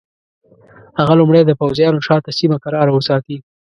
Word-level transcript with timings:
هغه 0.99 1.13
لومړی 1.19 1.41
د 1.45 1.51
پوځیانو 1.61 2.05
شاته 2.07 2.31
سیمه 2.39 2.57
کراره 2.63 2.91
وساتي. 2.93 3.37